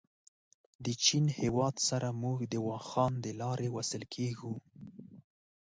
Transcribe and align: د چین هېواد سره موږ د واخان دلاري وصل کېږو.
د 0.85 0.85
چین 1.03 1.25
هېواد 1.39 1.75
سره 1.89 2.07
موږ 2.23 2.39
د 2.53 2.55
واخان 2.67 3.13
دلاري 3.25 3.69
وصل 3.75 4.03
کېږو. 4.15 4.53